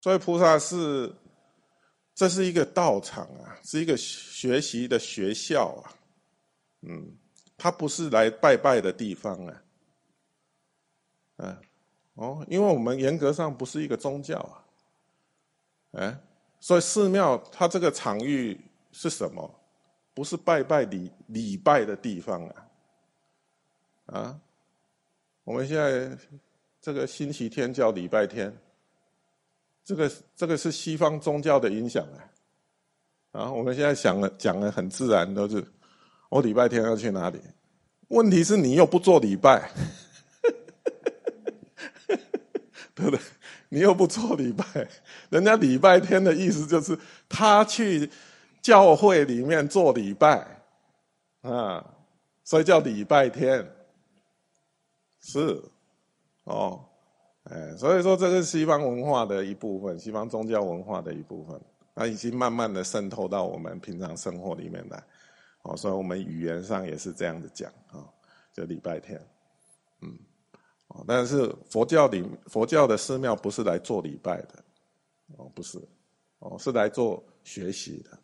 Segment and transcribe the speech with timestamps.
[0.00, 1.12] 所以菩萨是，
[2.14, 5.90] 这是一个道场啊，是一个学习的学校啊，
[6.82, 7.16] 嗯，
[7.56, 9.62] 它不是来拜拜的地方啊，
[11.38, 11.56] 嗯，
[12.14, 14.64] 哦，因为我们严格上不是一个宗教啊，
[16.00, 16.20] 哎，
[16.60, 18.58] 所以寺庙它这个场域
[18.92, 19.54] 是什么？
[20.14, 22.66] 不是拜拜礼礼拜的地方啊，
[24.06, 24.40] 啊，
[25.44, 26.16] 我们现在
[26.80, 28.56] 这个星期天叫礼拜天。
[29.88, 32.06] 这个这个是西方宗教的影响
[33.32, 33.40] 啊！
[33.40, 35.64] 啊，我们现在想了讲的很自然，都是
[36.28, 37.40] 我礼拜天要去哪里？
[38.08, 39.70] 问题是你又不做礼拜，
[42.94, 43.18] 对不对？
[43.70, 44.86] 你又不做礼拜，
[45.30, 48.10] 人家礼拜天的意思就是他去
[48.60, 50.64] 教会里面做礼拜
[51.40, 51.82] 啊，
[52.44, 53.66] 所以叫礼拜天，
[55.22, 55.62] 是
[56.44, 56.84] 哦。
[57.50, 61.60] 哎，所以说这是西方文化的一部分，西方宗教文化的一部分，
[61.94, 65.02] 它已经慢慢的渗透到我们平常生活里面来。
[65.62, 68.06] 哦，所以我们语言上也是这样子讲啊，
[68.52, 69.20] 就礼拜天，
[70.02, 70.16] 嗯，
[70.88, 74.64] 哦，但是佛教里佛教的寺庙不是来做礼拜的，
[75.36, 75.78] 哦，不是，
[76.38, 78.18] 哦，是来做学习的，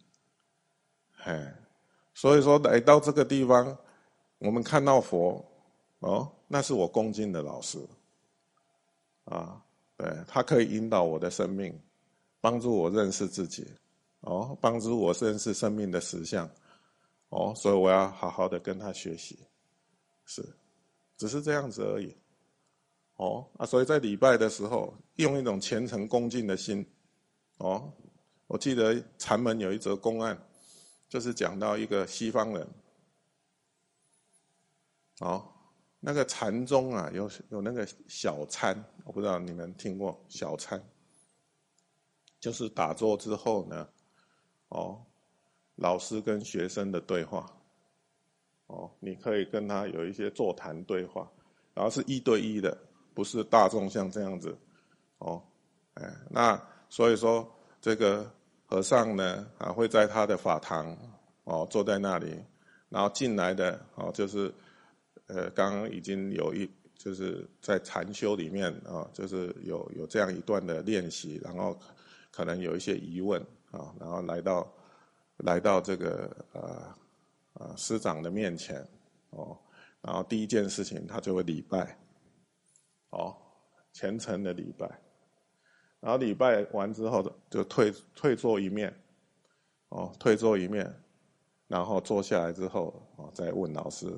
[1.25, 1.55] 哎，
[2.15, 3.77] 所以说来到这个地方，
[4.39, 5.45] 我们看到佛，
[5.99, 7.79] 哦，那是我恭敬的老师。
[9.25, 9.63] 啊，
[9.97, 11.79] 对他可以引导我的生命，
[12.41, 13.67] 帮助我认识自己，
[14.21, 16.49] 哦，帮助我认识生命的实相，
[17.31, 19.39] 哦，所以我要好好的跟他学习，
[20.25, 20.47] 是，
[21.17, 22.15] 只是这样子而已，
[23.17, 26.87] 哦，啊，所以在礼拜的时候，用一种虔诚恭敬的心，
[27.59, 27.91] 哦，
[28.47, 30.39] 我记得禅门有一则公案，
[31.09, 32.69] 就是讲到一个西方人，
[35.21, 35.51] 哦。
[36.07, 40.79] 那个禅宗啊，有有那个小参，我不知道你们听过小参，
[42.39, 43.89] 就是打坐之后呢，
[44.69, 45.03] 哦，
[45.77, 47.51] 老师跟学生的对话，
[48.67, 51.27] 哦，你可以跟他有一些座谈对话，
[51.73, 52.77] 然后是一对一的，
[53.15, 54.55] 不是大众像这样子，
[55.17, 55.43] 哦，
[55.95, 57.51] 哎，那所以说
[57.81, 58.31] 这个
[58.67, 60.95] 和尚呢啊会在他的法堂
[61.45, 62.45] 哦坐在那里，
[62.91, 64.55] 然后进来的哦就是。
[65.27, 71.79] 呃，刚刚已经有一就是在禅修里面啊，就是有有这样一段的练习，然后
[72.31, 73.41] 可能有一些疑问
[73.71, 74.73] 啊，然后来到
[75.39, 76.95] 来到这个呃
[77.55, 78.87] 呃师长的面前
[79.31, 79.59] 哦，
[80.03, 81.99] 然后第一件事情他就会礼拜，
[83.11, 83.35] 哦，
[83.95, 84.87] 虔诚的礼拜，
[86.01, 88.95] 然后礼拜完之后就退退坐一面，
[89.89, 90.95] 哦，退坐一面，
[91.67, 94.13] 然后坐下来之后哦，再问老师。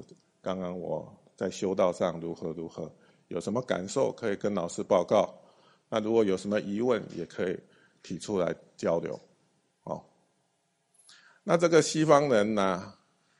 [0.46, 2.88] 刚刚我在修道上如何如何，
[3.26, 5.34] 有什么感受可以跟老师报告？
[5.88, 7.58] 那如果有什么疑问，也可以
[8.00, 9.18] 提出来交流。
[9.82, 10.00] 哦，
[11.42, 12.94] 那这个西方人呢，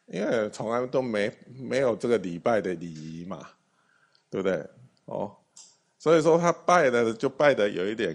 [0.07, 3.51] 因为从来都没没有这个礼拜的礼仪嘛，
[4.29, 4.69] 对不对？
[5.05, 5.33] 哦，
[6.01, 8.13] 所以说他拜的就拜的有一点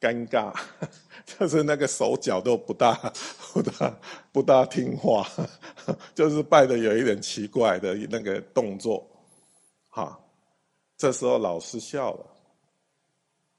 [0.00, 0.52] 尴尬。
[1.26, 2.94] 就是那个手脚都不大
[3.52, 3.98] 不大
[4.32, 5.26] 不大听话，
[6.14, 9.04] 就是拜的有一点奇怪的那个动作，
[9.88, 10.18] 哈，
[10.96, 12.26] 这时候老师笑了，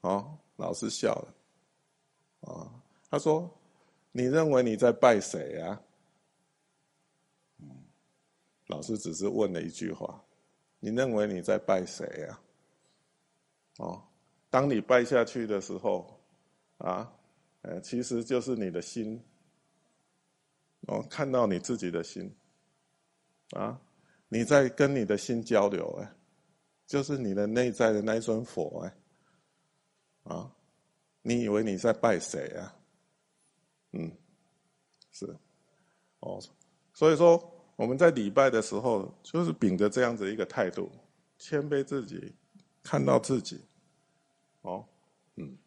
[0.00, 1.34] 哦，老师笑了，
[2.52, 2.72] 啊，
[3.10, 3.50] 他说
[4.12, 5.78] ：“你认为你在拜谁啊？”
[8.68, 10.24] 老师只是问了一句话
[10.80, 12.40] ：“你认为你在拜谁呀？”
[13.76, 14.02] 哦，
[14.48, 16.17] 当你拜下去的时候，
[16.78, 17.12] 啊。
[17.62, 19.20] 呃，其实就是你的心，
[20.86, 22.32] 哦，看到你自己的心，
[23.50, 23.78] 啊，
[24.28, 26.14] 你在跟你的心交流，哎，
[26.86, 28.94] 就是你的内在的那一尊佛，哎，
[30.32, 30.54] 啊，
[31.20, 32.76] 你以为你在拜谁啊？
[33.90, 34.10] 嗯，
[35.10, 35.36] 是，
[36.20, 36.40] 哦，
[36.94, 37.42] 所以说
[37.74, 40.88] 我们在礼拜的时候，就是秉着这样子一个态度，
[41.38, 42.32] 谦卑自己，
[42.84, 43.60] 看到自己，
[44.62, 44.86] 哦，
[45.34, 45.58] 嗯。